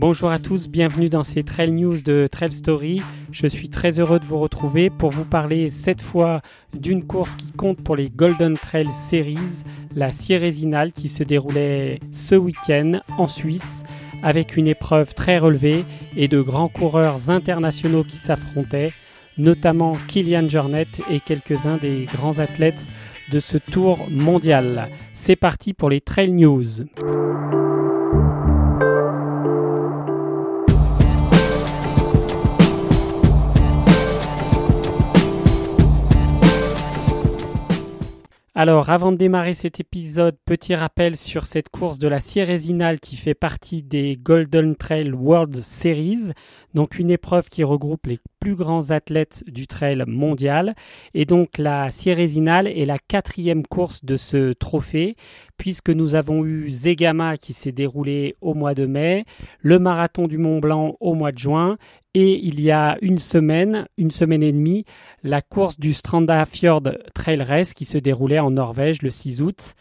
Bonjour 0.00 0.30
à 0.30 0.38
tous, 0.38 0.66
bienvenue 0.66 1.10
dans 1.10 1.22
ces 1.22 1.42
Trail 1.42 1.72
News 1.72 2.00
de 2.00 2.26
Trail 2.26 2.52
Story. 2.52 3.02
Je 3.32 3.46
suis 3.46 3.68
très 3.68 4.00
heureux 4.00 4.18
de 4.18 4.24
vous 4.24 4.38
retrouver 4.38 4.88
pour 4.88 5.10
vous 5.10 5.26
parler 5.26 5.68
cette 5.68 6.00
fois 6.00 6.40
d'une 6.74 7.06
course 7.06 7.36
qui 7.36 7.52
compte 7.52 7.84
pour 7.84 7.96
les 7.96 8.08
Golden 8.08 8.54
Trail 8.54 8.88
Series, 8.92 9.62
la 9.94 10.10
Sierresinal 10.10 10.92
qui 10.92 11.08
se 11.08 11.22
déroulait 11.22 12.00
ce 12.12 12.34
week-end 12.34 13.00
en 13.18 13.28
Suisse 13.28 13.82
avec 14.22 14.56
une 14.56 14.68
épreuve 14.68 15.12
très 15.12 15.36
relevée 15.36 15.84
et 16.16 16.28
de 16.28 16.40
grands 16.40 16.70
coureurs 16.70 17.28
internationaux 17.28 18.02
qui 18.02 18.16
s'affrontaient, 18.16 18.94
notamment 19.36 19.98
Kilian 20.08 20.48
Jornet 20.48 20.88
et 21.10 21.20
quelques-uns 21.20 21.76
des 21.76 22.06
grands 22.06 22.38
athlètes 22.38 22.88
de 23.30 23.38
ce 23.38 23.58
tour 23.58 24.08
mondial. 24.08 24.88
C'est 25.12 25.36
parti 25.36 25.74
pour 25.74 25.90
les 25.90 26.00
Trail 26.00 26.32
News. 26.32 26.84
Alors, 38.62 38.90
avant 38.90 39.10
de 39.10 39.16
démarrer 39.16 39.54
cet 39.54 39.80
épisode, 39.80 40.36
petit 40.44 40.74
rappel 40.74 41.16
sur 41.16 41.46
cette 41.46 41.70
course 41.70 41.98
de 41.98 42.08
la 42.08 42.20
Sierresinal 42.20 43.00
qui 43.00 43.16
fait 43.16 43.32
partie 43.32 43.82
des 43.82 44.18
Golden 44.22 44.76
Trail 44.76 45.12
World 45.12 45.62
Series, 45.62 46.32
donc 46.74 46.98
une 46.98 47.10
épreuve 47.10 47.48
qui 47.48 47.64
regroupe 47.64 48.06
les 48.06 48.18
plus 48.38 48.54
grands 48.54 48.90
athlètes 48.90 49.44
du 49.46 49.66
trail 49.66 50.04
mondial. 50.06 50.74
Et 51.14 51.24
donc 51.24 51.56
la 51.56 51.90
Sierresinal 51.90 52.66
est 52.66 52.84
la 52.84 52.98
quatrième 52.98 53.66
course 53.66 54.04
de 54.04 54.18
ce 54.18 54.52
trophée, 54.52 55.16
puisque 55.56 55.88
nous 55.88 56.14
avons 56.14 56.44
eu 56.44 56.68
Zegama 56.68 57.38
qui 57.38 57.54
s'est 57.54 57.72
déroulé 57.72 58.36
au 58.42 58.52
mois 58.52 58.74
de 58.74 58.84
mai, 58.84 59.24
le 59.60 59.78
marathon 59.78 60.26
du 60.26 60.36
Mont 60.36 60.58
Blanc 60.58 60.98
au 61.00 61.14
mois 61.14 61.32
de 61.32 61.38
juin 61.38 61.78
et 62.14 62.44
il 62.44 62.60
y 62.60 62.70
a 62.70 62.98
une 63.02 63.18
semaine, 63.18 63.86
une 63.96 64.10
semaine 64.10 64.42
et 64.42 64.52
demie, 64.52 64.84
la 65.22 65.42
course 65.42 65.78
du 65.78 65.92
Strandafjord 65.92 66.82
Trail 67.14 67.42
Race 67.42 67.72
qui 67.74 67.84
se 67.84 67.98
déroulait 67.98 68.40
en 68.40 68.50
Norvège 68.50 69.02
le 69.02 69.10
6 69.10 69.42
août. 69.42 69.74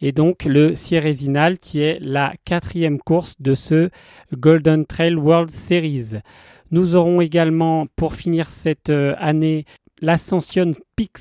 Et 0.00 0.12
donc 0.12 0.44
le 0.44 0.74
Sierresinal 0.74 1.58
qui 1.58 1.80
est 1.80 1.98
la 2.00 2.34
quatrième 2.44 2.98
course 2.98 3.36
de 3.40 3.54
ce 3.54 3.90
Golden 4.32 4.84
Trail 4.84 5.14
World 5.14 5.50
Series. 5.50 6.16
Nous 6.72 6.96
aurons 6.96 7.20
également, 7.20 7.86
pour 7.94 8.14
finir 8.14 8.50
cette 8.50 8.90
euh, 8.90 9.14
année, 9.18 9.64
l'Ascension 10.02 10.72
Peak 10.96 11.18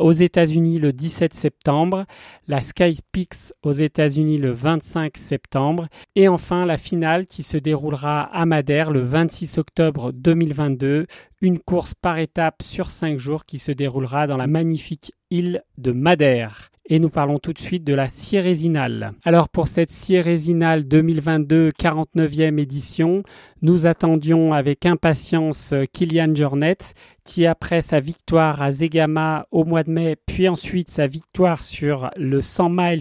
aux 0.00 0.12
États-Unis 0.12 0.78
le 0.78 0.92
17 0.92 1.34
septembre, 1.34 2.04
la 2.46 2.60
Sky 2.60 2.98
Peaks 3.12 3.52
aux 3.62 3.72
États-Unis 3.72 4.38
le 4.38 4.52
25 4.52 5.16
septembre 5.16 5.88
et 6.14 6.28
enfin 6.28 6.66
la 6.66 6.76
finale 6.76 7.26
qui 7.26 7.42
se 7.42 7.56
déroulera 7.56 8.22
à 8.22 8.46
Madère 8.46 8.90
le 8.90 9.00
26 9.00 9.58
octobre 9.58 10.12
2022, 10.12 11.06
une 11.40 11.58
course 11.58 11.94
par 11.94 12.18
étape 12.18 12.62
sur 12.62 12.90
5 12.90 13.18
jours 13.18 13.44
qui 13.44 13.58
se 13.58 13.72
déroulera 13.72 14.26
dans 14.26 14.36
la 14.36 14.46
magnifique 14.46 15.12
île 15.30 15.62
de 15.78 15.92
Madère 15.92 16.70
et 16.86 16.98
nous 16.98 17.08
parlons 17.08 17.38
tout 17.38 17.52
de 17.52 17.58
suite 17.58 17.84
de 17.84 17.94
la 17.94 18.08
Sierresinal. 18.08 19.12
Alors 19.24 19.48
pour 19.48 19.68
cette 19.68 19.90
Sierresinal 19.90 20.84
2022 20.84 21.70
49e 21.70 22.58
édition, 22.58 23.22
nous 23.62 23.86
attendions 23.86 24.52
avec 24.52 24.84
impatience 24.84 25.72
Kilian 25.92 26.34
Jornet 26.34 26.76
qui 27.24 27.46
après 27.46 27.80
sa 27.80 28.00
victoire 28.00 28.60
à 28.60 28.70
Zegama 28.70 29.46
au 29.50 29.64
mois 29.64 29.82
de 29.82 29.90
mai, 29.90 30.16
puis 30.26 30.48
ensuite 30.48 30.90
sa 30.90 31.06
victoire 31.06 31.62
sur 31.62 32.10
le 32.16 32.40
100 32.42 32.68
miles 32.68 33.00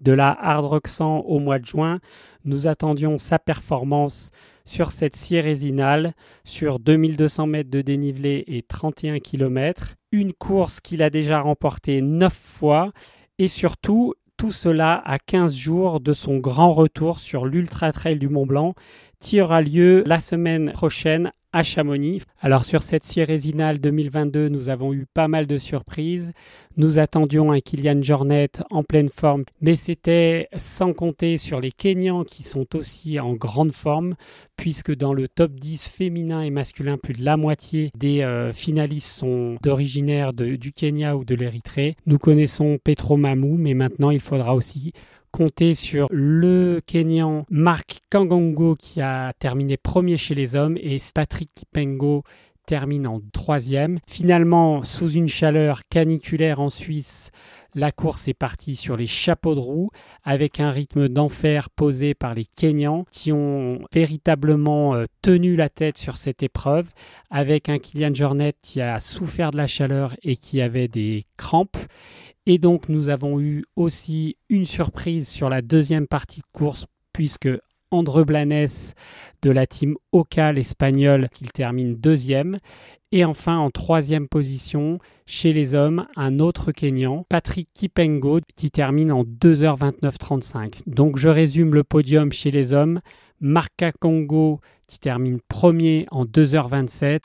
de 0.00 0.12
la 0.12 0.30
Hard 0.30 0.64
Rock 0.64 0.88
100 0.88 1.20
au 1.20 1.38
mois 1.38 1.60
de 1.60 1.66
juin, 1.66 2.00
nous 2.44 2.66
attendions 2.66 3.18
sa 3.18 3.38
performance 3.38 4.32
sur 4.64 4.90
cette 4.90 5.16
Sierresinal 5.16 6.14
sur 6.44 6.80
2200 6.80 7.46
mètres 7.46 7.70
de 7.70 7.82
dénivelé 7.82 8.44
et 8.48 8.62
31 8.62 9.20
km. 9.20 9.96
Une 10.12 10.32
course 10.32 10.80
qu'il 10.80 11.02
a 11.02 11.10
déjà 11.10 11.40
remportée 11.40 12.02
9 12.02 12.32
fois. 12.32 12.92
Et 13.38 13.48
surtout 13.48 14.14
tout 14.36 14.52
cela 14.52 15.02
à 15.04 15.18
15 15.18 15.54
jours 15.54 16.00
de 16.00 16.12
son 16.12 16.36
grand 16.38 16.72
retour 16.72 17.18
sur 17.18 17.46
l'Ultra 17.46 17.92
Trail 17.92 18.18
du 18.18 18.28
Mont 18.28 18.46
Blanc. 18.46 18.74
Qui 19.20 19.40
aura 19.40 19.62
lieu 19.62 20.04
la 20.06 20.20
semaine 20.20 20.72
prochaine 20.72 21.32
à 21.52 21.62
Chamonix. 21.62 22.22
Alors 22.40 22.64
sur 22.64 22.82
cette 22.82 23.04
Sierresinal 23.04 23.78
2022, 23.78 24.48
nous 24.48 24.70
avons 24.70 24.92
eu 24.92 25.06
pas 25.12 25.28
mal 25.28 25.46
de 25.46 25.58
surprises. 25.58 26.32
Nous 26.76 26.98
attendions 26.98 27.52
un 27.52 27.60
Kylian 27.60 28.02
Jornet 28.02 28.50
en 28.70 28.82
pleine 28.82 29.10
forme, 29.10 29.44
mais 29.60 29.76
c'était 29.76 30.48
sans 30.56 30.94
compter 30.94 31.36
sur 31.36 31.60
les 31.60 31.70
Kenyans 31.70 32.24
qui 32.24 32.42
sont 32.42 32.74
aussi 32.74 33.20
en 33.20 33.34
grande 33.34 33.72
forme, 33.72 34.14
puisque 34.56 34.94
dans 34.94 35.12
le 35.12 35.28
top 35.28 35.52
10 35.52 35.88
féminin 35.88 36.40
et 36.40 36.50
masculin, 36.50 36.96
plus 36.96 37.14
de 37.14 37.24
la 37.24 37.36
moitié 37.36 37.90
des 37.94 38.22
euh, 38.22 38.52
finalistes 38.52 39.12
sont 39.12 39.56
d'originaire 39.62 40.32
du 40.32 40.72
Kenya 40.72 41.16
ou 41.16 41.24
de 41.24 41.34
l'Érythrée. 41.34 41.96
Nous 42.06 42.18
connaissons 42.18 42.78
Petro 42.82 43.16
Mamou, 43.16 43.56
mais 43.58 43.74
maintenant 43.74 44.10
il 44.10 44.20
faudra 44.20 44.54
aussi 44.54 44.92
compter 45.32 45.74
sur 45.74 46.06
le 46.10 46.80
Kenyan 46.86 47.46
Mark 47.50 48.00
Kangongo 48.10 48.76
qui 48.76 49.00
a 49.00 49.32
terminé 49.38 49.76
premier 49.76 50.16
chez 50.16 50.34
les 50.34 50.54
hommes 50.54 50.76
et 50.76 50.98
Patrick 51.14 51.50
Kipengo 51.54 52.22
termine 52.66 53.06
en 53.06 53.20
troisième. 53.32 53.98
Finalement, 54.06 54.82
sous 54.82 55.10
une 55.10 55.28
chaleur 55.28 55.80
caniculaire 55.88 56.60
en 56.60 56.70
Suisse, 56.70 57.30
la 57.74 57.90
course 57.90 58.28
est 58.28 58.34
partie 58.34 58.76
sur 58.76 58.96
les 58.96 59.06
chapeaux 59.06 59.54
de 59.54 59.60
roue 59.60 59.90
avec 60.24 60.60
un 60.60 60.70
rythme 60.70 61.08
d'enfer 61.08 61.70
posé 61.70 62.14
par 62.14 62.34
les 62.34 62.44
Kenyans 62.44 63.06
qui 63.10 63.32
ont 63.32 63.80
véritablement 63.92 64.94
euh, 64.94 65.06
tenu 65.22 65.56
la 65.56 65.70
tête 65.70 65.96
sur 65.96 66.18
cette 66.18 66.42
épreuve 66.42 66.88
avec 67.30 67.68
un 67.68 67.78
Kylian 67.78 68.14
Jornet 68.14 68.52
qui 68.62 68.80
a 68.82 69.00
souffert 69.00 69.50
de 69.50 69.56
la 69.56 69.66
chaleur 69.66 70.14
et 70.22 70.36
qui 70.36 70.60
avait 70.60 70.88
des 70.88 71.24
crampes 71.38 71.78
et 72.46 72.58
donc 72.58 72.88
nous 72.88 73.08
avons 73.08 73.40
eu 73.40 73.62
aussi 73.76 74.36
une 74.48 74.64
surprise 74.64 75.28
sur 75.28 75.48
la 75.48 75.62
deuxième 75.62 76.06
partie 76.06 76.40
de 76.40 76.46
course 76.52 76.86
puisque 77.12 77.48
André 77.92 78.24
Blanes 78.24 78.66
de 79.42 79.50
la 79.50 79.66
team 79.66 79.96
Ocal 80.12 80.58
espagnole 80.58 81.28
qu'il 81.32 81.52
termine 81.52 81.94
deuxième. 81.94 82.58
Et 83.14 83.26
enfin 83.26 83.58
en 83.58 83.70
troisième 83.70 84.26
position 84.26 84.98
chez 85.26 85.52
les 85.52 85.74
hommes, 85.74 86.06
un 86.16 86.38
autre 86.38 86.72
Kenyan, 86.72 87.26
Patrick 87.28 87.68
Kipengo, 87.74 88.40
qui 88.56 88.70
termine 88.70 89.12
en 89.12 89.24
2h29.35. 89.24 90.80
Donc 90.86 91.18
je 91.18 91.28
résume 91.28 91.74
le 91.74 91.84
podium 91.84 92.32
chez 92.32 92.50
les 92.50 92.72
hommes. 92.72 93.00
Marca 93.40 93.92
Congo 93.92 94.60
qui 94.86 94.98
termine 94.98 95.40
premier 95.48 96.06
en 96.10 96.24
2h27. 96.24 97.20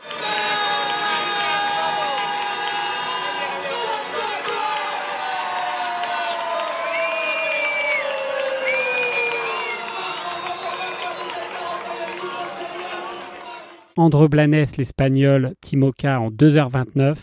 André 13.97 14.27
Blanes, 14.27 14.65
l'Espagnol, 14.77 15.55
Timoka 15.59 16.21
en 16.21 16.29
2h29. 16.29 17.15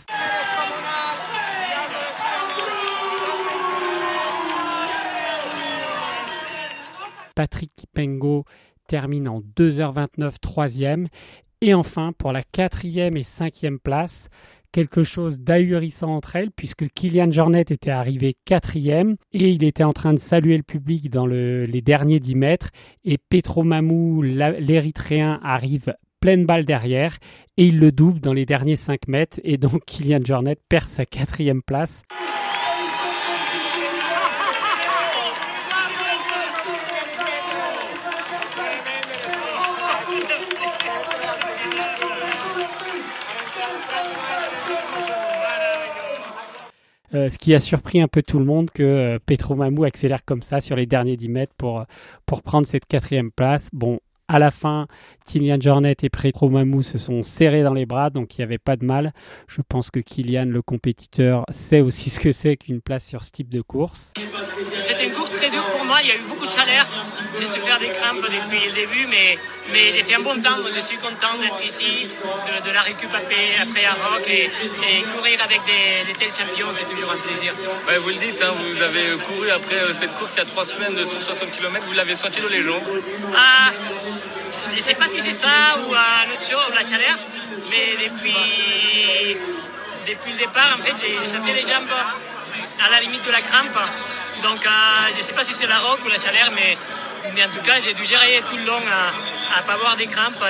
Patrick 7.36 7.70
Kipengo 7.76 8.44
termine 8.88 9.28
en 9.28 9.40
2h29 9.56 10.34
troisième. 10.40 11.06
Et 11.60 11.74
enfin, 11.74 12.12
pour 12.18 12.32
la 12.32 12.42
quatrième 12.42 13.16
et 13.16 13.22
cinquième 13.22 13.78
place, 13.78 14.28
quelque 14.72 15.04
chose 15.04 15.40
d'ahurissant 15.40 16.16
entre 16.16 16.34
elles, 16.34 16.50
puisque 16.50 16.88
Kylian 16.88 17.30
Jornet 17.30 17.60
était 17.60 17.90
arrivé 17.90 18.34
quatrième 18.44 19.14
et 19.32 19.50
il 19.50 19.62
était 19.62 19.84
en 19.84 19.92
train 19.92 20.12
de 20.12 20.18
saluer 20.18 20.56
le 20.56 20.64
public 20.64 21.08
dans 21.08 21.26
les 21.26 21.82
derniers 21.82 22.18
10 22.18 22.34
mètres. 22.34 22.70
Et 23.04 23.16
Petro 23.16 23.62
Mamou, 23.62 24.22
l'Érythréen, 24.22 25.38
arrive 25.44 25.94
pleine 26.24 26.46
balle 26.46 26.64
derrière 26.64 27.18
et 27.58 27.66
il 27.66 27.78
le 27.78 27.92
double 27.92 28.18
dans 28.18 28.32
les 28.32 28.46
derniers 28.46 28.76
5 28.76 29.08
mètres 29.08 29.40
et 29.44 29.58
donc 29.58 29.84
Kylian 29.86 30.20
Jornet 30.24 30.56
perd 30.70 30.88
sa 30.88 31.04
quatrième 31.04 31.60
place. 31.60 32.02
ce 47.12 47.38
qui 47.38 47.54
a 47.54 47.60
surpris 47.60 48.00
un 48.00 48.08
peu 48.08 48.22
tout 48.22 48.38
le 48.38 48.44
monde 48.44 48.70
que 48.70 49.18
Petro 49.24 49.54
Mamou 49.54 49.84
accélère 49.84 50.24
comme 50.24 50.42
ça 50.42 50.60
sur 50.60 50.74
les 50.74 50.84
derniers 50.84 51.16
10 51.16 51.28
mètres 51.28 51.54
pour, 51.56 51.84
pour 52.26 52.42
prendre 52.42 52.66
cette 52.66 52.86
quatrième 52.86 53.30
place. 53.30 53.70
Bon, 53.72 54.00
à 54.28 54.38
la 54.38 54.50
fin, 54.50 54.86
Kylian 55.26 55.58
Jornet 55.60 55.96
et 56.02 56.08
Petro 56.08 56.48
Mamou 56.48 56.82
se 56.82 56.98
sont 56.98 57.22
serrés 57.22 57.62
dans 57.62 57.74
les 57.74 57.86
bras, 57.86 58.10
donc 58.10 58.36
il 58.36 58.40
n'y 58.40 58.44
avait 58.44 58.58
pas 58.58 58.76
de 58.76 58.84
mal. 58.84 59.12
Je 59.48 59.60
pense 59.66 59.90
que 59.90 60.00
Kylian, 60.00 60.46
le 60.46 60.62
compétiteur, 60.62 61.44
sait 61.50 61.80
aussi 61.80 62.10
ce 62.14 62.20
que 62.20 62.32
c'est 62.32 62.56
qu'une 62.56 62.80
place 62.80 63.04
sur 63.04 63.24
ce 63.24 63.30
type 63.30 63.50
de 63.50 63.60
course. 63.60 64.12
C'était 64.42 65.06
une 65.06 65.12
course 65.12 65.32
très 65.32 65.50
dure 65.50 65.64
pour 65.66 65.84
moi, 65.84 65.98
il 66.02 66.08
y 66.08 66.12
a 66.12 66.16
eu 66.16 66.24
beaucoup 66.28 66.46
de 66.46 66.50
chaleur. 66.50 66.86
J'ai 67.38 67.46
su 67.46 67.60
faire 67.60 67.78
des 67.78 67.90
crampes 67.90 68.22
depuis 68.22 68.66
le 68.66 68.72
début, 68.72 69.06
mais, 69.08 69.38
mais 69.72 69.90
j'ai 69.90 70.02
fait 70.02 70.14
un 70.14 70.20
bon 70.20 70.40
temps, 70.40 70.56
je 70.72 70.80
suis 70.80 70.96
content 70.96 71.36
d'être 71.40 71.64
ici, 71.66 72.06
de, 72.06 72.70
la 72.70 72.82
récup 72.82 73.10
après, 73.14 73.60
après 73.60 73.84
à 73.84 73.94
Rock 73.94 74.24
et, 74.28 74.48
courir 75.16 75.38
avec 75.44 75.60
des, 75.66 76.12
tels 76.14 76.30
champions, 76.30 76.68
c'est 76.72 76.86
toujours 76.86 77.12
un 77.12 77.16
plaisir. 77.16 77.52
vous 78.00 78.08
le 78.08 78.14
dites, 78.14 78.42
hein, 78.42 78.52
vous 78.52 78.82
avez 78.82 79.16
couru 79.18 79.50
après 79.50 79.76
euh, 79.76 79.92
cette 79.92 80.12
course 80.14 80.34
il 80.36 80.38
y 80.38 80.42
a 80.42 80.44
trois 80.46 80.64
semaines 80.64 80.94
de 80.94 81.04
160 81.04 81.50
km, 81.50 81.84
vous 81.86 81.94
l'avez 81.94 82.14
senti 82.14 82.40
dans 82.40 82.48
les 82.48 82.62
jambes? 82.62 82.82
Ah, 83.36 83.72
Je 84.70 84.76
ne 84.76 84.80
sais 84.80 84.94
pas 84.94 85.08
si 85.08 85.20
c'est 85.20 85.32
ça 85.32 85.78
ou 85.78 85.94
un 85.94 86.32
autre 86.32 86.42
chose, 86.42 86.72
la 86.74 86.84
chaleur, 86.84 87.16
mais 87.70 87.96
depuis, 88.04 88.36
depuis 90.08 90.32
le 90.32 90.38
départ, 90.38 90.78
en 90.78 90.82
fait, 90.82 90.94
j'ai 91.00 91.12
senti 91.12 91.52
les 91.52 91.62
jambes 91.62 91.88
à 92.84 92.90
la 92.90 93.00
limite 93.00 93.24
de 93.24 93.30
la 93.30 93.40
crampe. 93.40 93.78
Donc, 94.42 94.64
euh, 94.64 94.70
je 95.12 95.16
ne 95.16 95.22
sais 95.22 95.32
pas 95.32 95.44
si 95.44 95.54
c'est 95.54 95.66
la 95.66 95.78
roque 95.78 96.04
ou 96.04 96.08
la 96.08 96.16
chaleur, 96.16 96.50
mais, 96.54 96.76
en 97.42 97.48
tout 97.48 97.62
cas, 97.64 97.78
j'ai 97.80 97.94
dû 97.94 98.04
gérer 98.04 98.42
tout 98.48 98.56
le 98.56 98.64
long 98.64 98.82
à 99.54 99.60
ne 99.60 99.66
pas 99.66 99.74
avoir 99.74 99.96
des 99.96 100.06
crampes. 100.06 100.42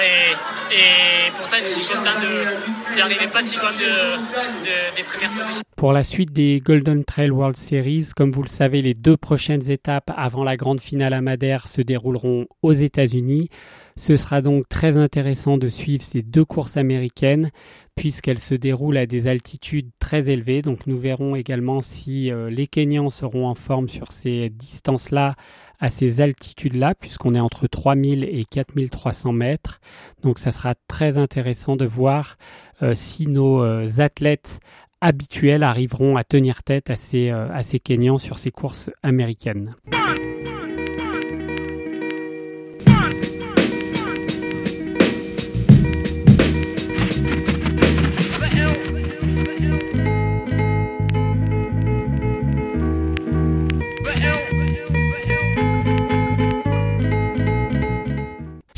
Pourtant, 1.36 1.56
suis 1.62 1.94
content 1.94 2.96
d'arriver 2.96 3.26
pas 3.32 3.42
si 3.42 3.56
loin 3.56 3.72
de, 3.72 4.96
des 4.96 5.02
premières. 5.02 5.30
Pour 5.76 5.92
la 5.92 6.04
suite 6.04 6.32
des 6.32 6.60
Golden 6.64 7.04
Trail 7.04 7.30
World 7.30 7.56
Series, 7.56 8.08
comme 8.16 8.30
vous 8.30 8.42
le 8.42 8.48
savez, 8.48 8.82
les 8.82 8.94
deux 8.94 9.16
prochaines 9.16 9.70
étapes 9.70 10.12
avant 10.16 10.44
la 10.44 10.56
grande 10.56 10.80
finale 10.80 11.12
à 11.12 11.20
Madère 11.20 11.68
se 11.68 11.82
dérouleront 11.82 12.46
aux 12.62 12.72
États-Unis. 12.72 13.48
Ce 13.96 14.16
sera 14.16 14.42
donc 14.42 14.68
très 14.68 14.96
intéressant 14.96 15.56
de 15.56 15.68
suivre 15.68 16.02
ces 16.02 16.22
deux 16.22 16.44
courses 16.44 16.76
américaines 16.76 17.50
puisqu'elles 17.94 18.40
se 18.40 18.54
déroulent 18.54 18.96
à 18.96 19.06
des 19.06 19.28
altitudes 19.28 19.90
très 20.00 20.30
élevées. 20.30 20.62
Donc 20.62 20.86
nous 20.86 20.98
verrons 20.98 21.36
également 21.36 21.80
si 21.80 22.30
euh, 22.30 22.50
les 22.50 22.66
Kenyans 22.66 23.10
seront 23.10 23.46
en 23.46 23.54
forme 23.54 23.88
sur 23.88 24.10
ces 24.12 24.50
distances-là, 24.50 25.34
à 25.80 25.90
ces 25.90 26.20
altitudes-là, 26.20 26.94
puisqu'on 26.94 27.34
est 27.34 27.40
entre 27.40 27.66
3000 27.66 28.24
et 28.24 28.44
4300 28.44 29.32
mètres. 29.32 29.80
Donc 30.22 30.38
ça 30.38 30.50
sera 30.50 30.74
très 30.88 31.18
intéressant 31.18 31.76
de 31.76 31.84
voir 31.84 32.36
euh, 32.82 32.94
si 32.94 33.26
nos 33.26 33.62
euh, 33.62 33.88
athlètes 33.98 34.60
habituels 35.00 35.62
arriveront 35.62 36.16
à 36.16 36.24
tenir 36.24 36.62
tête 36.62 36.88
à 36.88 36.96
ces, 36.96 37.28
à 37.28 37.62
ces 37.62 37.78
Kenyans 37.78 38.16
sur 38.16 38.38
ces 38.38 38.50
courses 38.50 38.90
américaines. 39.02 39.74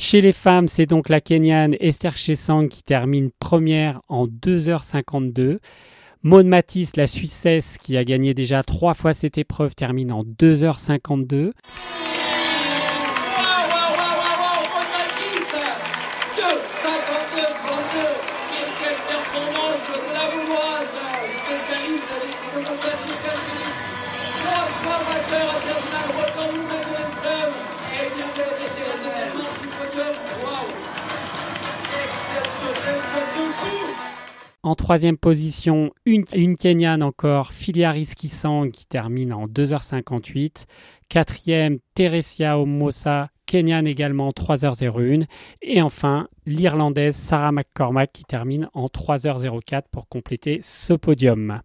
Chez 0.09 0.21
les 0.21 0.31
femmes, 0.31 0.69
c'est 0.69 0.87
donc 0.87 1.09
la 1.09 1.21
Kenyane 1.21 1.75
Esther 1.81 2.17
Chesang 2.17 2.69
qui 2.69 2.85
termine 2.85 3.31
première 3.41 4.03
en 4.07 4.29
2h52. 4.29 5.59
Maud 6.23 6.47
Matisse, 6.47 6.95
la 6.95 7.09
Suissesse, 7.09 7.77
qui 7.77 7.97
a 7.97 8.05
gagné 8.05 8.33
déjà 8.33 8.63
trois 8.63 8.95
fois 8.95 9.15
cette 9.15 9.37
épreuve, 9.37 9.75
termine 9.75 10.13
en 10.13 10.23
2h52. 10.23 11.51
En 34.67 34.75
troisième 34.75 35.17
position, 35.17 35.93
une, 36.07 36.25
une 36.35 36.57
Kenyane 36.57 37.05
encore, 37.05 37.53
Filiaris 37.53 38.11
Kisang, 38.17 38.73
qui 38.73 38.85
termine 38.87 39.33
en 39.33 39.47
2h58. 39.47 40.65
Quatrième, 41.09 41.79
Teresia 41.95 42.59
Omosa, 42.59 43.29
Kenyane 43.47 43.87
également 43.87 44.31
3h01. 44.31 45.27
Et 45.63 45.83
enfin, 45.83 46.27
l'Irlandaise 46.47 47.15
Sarah 47.15 47.53
McCormack 47.53 48.13
qui 48.13 48.25
termine 48.25 48.69
en 48.75 48.87
3h04 48.87 49.83
pour 49.93 50.09
compléter 50.09 50.59
ce 50.63 50.95
podium. 50.95 51.61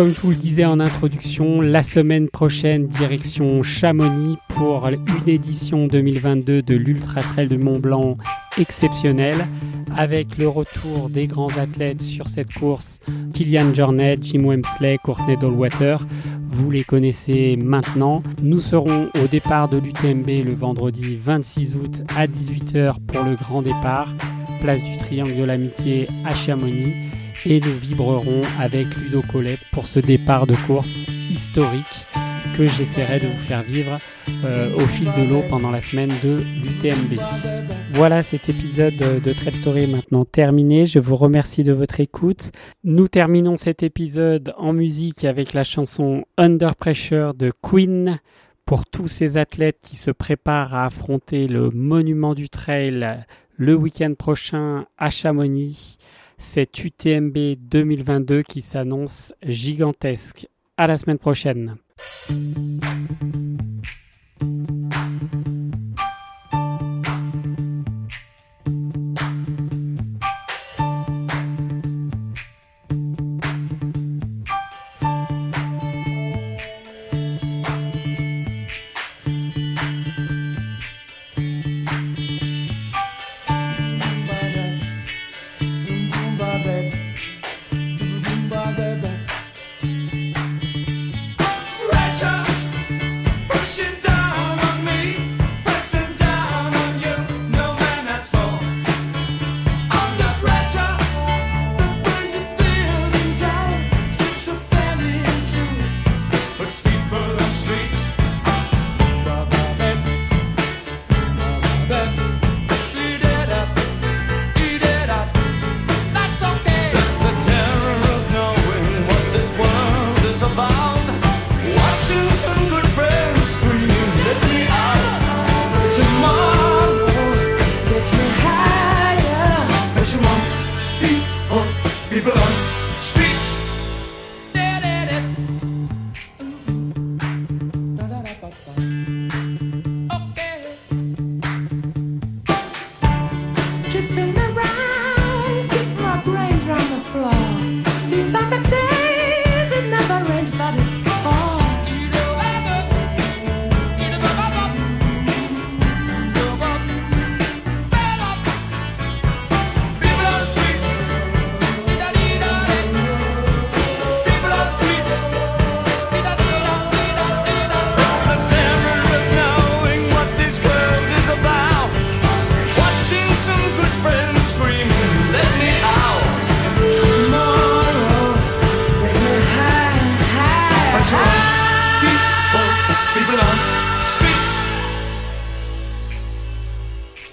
Comme 0.00 0.14
je 0.14 0.20
vous 0.20 0.30
le 0.30 0.36
disais 0.36 0.64
en 0.64 0.80
introduction, 0.80 1.60
la 1.60 1.82
semaine 1.82 2.30
prochaine, 2.30 2.86
direction 2.86 3.62
Chamonix 3.62 4.38
pour 4.48 4.88
une 4.88 5.28
édition 5.28 5.88
2022 5.88 6.62
de 6.62 6.74
l'Ultra 6.74 7.20
Trail 7.20 7.48
de 7.48 7.58
Mont 7.58 7.78
Blanc 7.78 8.16
exceptionnelle, 8.56 9.46
avec 9.94 10.38
le 10.38 10.48
retour 10.48 11.10
des 11.10 11.26
grands 11.26 11.54
athlètes 11.58 12.00
sur 12.00 12.30
cette 12.30 12.50
course, 12.50 12.98
Kilian 13.34 13.74
Jornet, 13.74 14.16
Jim 14.22 14.44
Wemsley, 14.44 14.96
Courtney 15.04 15.36
Dollwater. 15.36 16.06
Vous 16.48 16.70
les 16.70 16.82
connaissez 16.82 17.56
maintenant. 17.58 18.22
Nous 18.42 18.60
serons 18.60 19.10
au 19.22 19.26
départ 19.30 19.68
de 19.68 19.76
l'UTMB 19.76 20.46
le 20.46 20.54
vendredi 20.54 21.18
26 21.20 21.76
août 21.76 22.02
à 22.16 22.26
18h 22.26 22.94
pour 23.06 23.22
le 23.22 23.34
grand 23.34 23.60
départ, 23.60 24.14
place 24.62 24.82
du 24.82 24.96
Triangle 24.96 25.36
de 25.36 25.44
l'Amitié 25.44 26.08
à 26.24 26.34
Chamonix 26.34 26.94
et 27.46 27.60
nous 27.60 27.76
vibrerons 27.78 28.42
avec 28.58 28.94
Ludo 28.96 29.22
Collet 29.22 29.58
pour 29.72 29.86
ce 29.86 30.00
départ 30.00 30.46
de 30.46 30.54
course 30.66 31.04
historique 31.30 32.06
que 32.56 32.64
j'essaierai 32.64 33.20
de 33.20 33.28
vous 33.28 33.38
faire 33.38 33.62
vivre 33.62 33.98
euh, 34.44 34.74
au 34.74 34.80
fil 34.80 35.08
de 35.16 35.28
l'eau 35.28 35.42
pendant 35.48 35.70
la 35.70 35.80
semaine 35.80 36.10
de 36.22 36.42
l'UTMB. 36.62 37.20
Voilà, 37.92 38.22
cet 38.22 38.48
épisode 38.48 38.96
de 38.96 39.32
Trail 39.32 39.54
Story 39.54 39.84
est 39.84 39.86
maintenant 39.86 40.24
terminé. 40.24 40.86
Je 40.86 40.98
vous 40.98 41.16
remercie 41.16 41.64
de 41.64 41.72
votre 41.72 42.00
écoute. 42.00 42.52
Nous 42.84 43.08
terminons 43.08 43.56
cet 43.56 43.82
épisode 43.82 44.54
en 44.56 44.72
musique 44.72 45.24
avec 45.24 45.52
la 45.52 45.64
chanson 45.64 46.24
Under 46.36 46.74
Pressure 46.76 47.34
de 47.34 47.52
Queen 47.62 48.18
pour 48.64 48.86
tous 48.86 49.08
ces 49.08 49.36
athlètes 49.36 49.78
qui 49.82 49.96
se 49.96 50.10
préparent 50.10 50.74
à 50.74 50.86
affronter 50.86 51.48
le 51.48 51.70
monument 51.70 52.34
du 52.34 52.48
trail 52.48 53.24
le 53.56 53.74
week-end 53.74 54.14
prochain 54.16 54.86
à 54.96 55.10
Chamonix 55.10 55.98
cette 56.40 56.82
UTMB 56.82 57.36
2022 57.60 58.42
qui 58.42 58.62
s'annonce 58.62 59.34
gigantesque. 59.46 60.48
À 60.76 60.86
la 60.86 60.96
semaine 60.96 61.18
prochaine. 61.18 61.76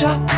shot 0.00 0.29